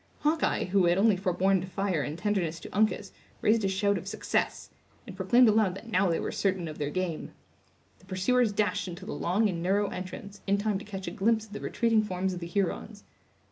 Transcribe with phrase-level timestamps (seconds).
[0.21, 3.11] Hawkeye, who had only forborne to fire in tenderness to Uncas,
[3.41, 4.71] raised a shout of success,
[5.05, 7.33] and proclaimed aloud that now they were certain of their game.
[7.99, 11.45] The pursuers dashed into the long and narrow entrance, in time to catch a glimpse
[11.45, 13.03] of the retreating forms of the Hurons.